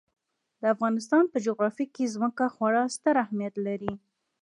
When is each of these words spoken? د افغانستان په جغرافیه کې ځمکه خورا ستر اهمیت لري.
د 0.61 0.63
افغانستان 0.73 1.23
په 1.31 1.37
جغرافیه 1.45 1.87
کې 1.95 2.11
ځمکه 2.15 2.45
خورا 2.55 2.83
ستر 2.95 3.15
اهمیت 3.25 3.55
لري. 3.67 3.93